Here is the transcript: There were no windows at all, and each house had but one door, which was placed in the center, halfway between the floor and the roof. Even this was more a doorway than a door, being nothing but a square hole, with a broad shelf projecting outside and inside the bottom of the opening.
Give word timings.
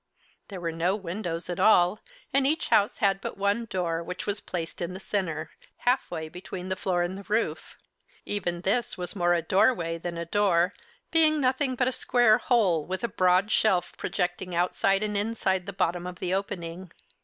There 0.47 0.59
were 0.59 0.71
no 0.71 0.95
windows 0.95 1.47
at 1.47 1.59
all, 1.59 1.99
and 2.33 2.47
each 2.47 2.69
house 2.69 2.97
had 2.97 3.21
but 3.21 3.37
one 3.37 3.65
door, 3.65 4.01
which 4.01 4.25
was 4.25 4.41
placed 4.41 4.81
in 4.81 4.95
the 4.95 4.99
center, 4.99 5.51
halfway 5.77 6.27
between 6.27 6.69
the 6.69 6.75
floor 6.75 7.03
and 7.03 7.15
the 7.19 7.25
roof. 7.27 7.77
Even 8.25 8.61
this 8.61 8.97
was 8.97 9.15
more 9.15 9.35
a 9.35 9.43
doorway 9.43 9.99
than 9.99 10.17
a 10.17 10.25
door, 10.25 10.73
being 11.11 11.39
nothing 11.39 11.75
but 11.75 11.87
a 11.87 11.91
square 11.91 12.39
hole, 12.39 12.83
with 12.83 13.03
a 13.03 13.07
broad 13.07 13.51
shelf 13.51 13.95
projecting 13.95 14.55
outside 14.55 15.03
and 15.03 15.15
inside 15.15 15.67
the 15.67 15.71
bottom 15.71 16.07
of 16.07 16.17
the 16.17 16.33
opening. 16.33 16.91